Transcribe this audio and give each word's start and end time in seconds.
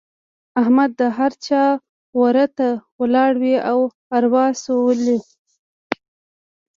احمد 0.61 0.91
د 0.99 1.01
هر 1.17 1.31
چا 1.45 1.63
وره 2.19 2.45
ته 2.57 2.69
ولاړ 2.99 3.31
وي 3.41 3.55
او 3.71 3.79
اروا 4.15 4.45
سولوي. 4.63 5.19